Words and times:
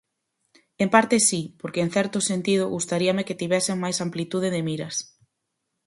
En 0.83 0.89
parte 0.95 1.15
si, 1.19 1.41
porque 1.61 1.81
en 1.81 1.91
certo 1.97 2.17
sentido 2.31 2.71
gustaríame 2.75 3.25
que 3.27 3.39
tivesen 3.41 3.81
máis 3.83 3.97
amplitude 4.05 4.49
de 4.55 4.61
miras. 4.67 4.95